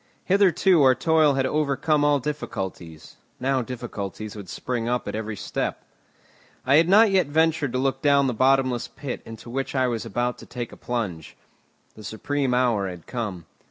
[0.25, 5.85] Hitherto our toil had overcome all difficulties, now difficulties would spring up at every step.
[6.65, 10.03] I had not yet ventured to look down the bottomless pit into which I was
[10.03, 11.37] about to take a plunge.
[11.93, 13.45] The supreme hour had come.